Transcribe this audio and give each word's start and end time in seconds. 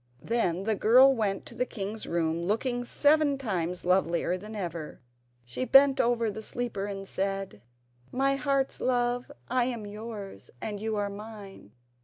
Then 0.23 0.63
the 0.63 0.73
girl 0.73 1.13
went 1.13 1.45
to 1.45 1.53
the 1.53 1.63
king's 1.67 2.07
room 2.07 2.41
looking 2.41 2.85
seven 2.85 3.37
times 3.37 3.85
lovelier 3.85 4.35
than 4.35 4.55
ever. 4.55 4.99
She 5.45 5.63
bent 5.63 5.99
over 5.99 6.31
the 6.31 6.41
sleeper 6.41 6.85
and 6.85 7.07
said: 7.07 7.61
"My 8.11 8.35
heart's 8.35 8.81
love, 8.81 9.31
I 9.47 9.65
am 9.65 9.85
yours 9.85 10.49
and 10.59 10.79
you 10.79 10.95
are 10.95 11.11
mine. 11.11 11.73